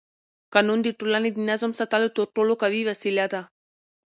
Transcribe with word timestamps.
قانون 0.53 0.79
د 0.83 0.87
ټولنې 0.99 1.29
د 1.33 1.37
نظم 1.49 1.71
ساتلو 1.79 2.09
تر 2.17 2.23
ټولو 2.35 2.53
قوي 2.61 2.81
وسیله 2.91 3.25
ده 3.33 3.41